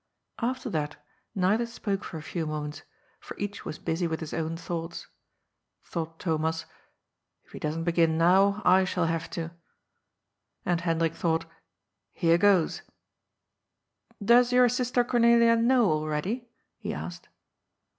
[0.39, 0.95] After that,
[1.35, 2.81] neither spoke for a few moments,
[3.19, 3.69] for each 158 GOD'S POOL.
[3.69, 5.07] was busy with his own thoughts.
[5.83, 6.65] Thought Thomas:'^
[7.43, 9.51] If he doesn't begin now, I shall have to."
[10.65, 11.49] And Hendrik thought:^^
[12.13, 12.81] Here goes!"
[14.23, 16.49] ^^ Does your sister Cornelia know already?"
[16.79, 17.27] he asked.